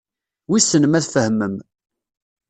[0.49, 1.55] Wissen ma tfehmem.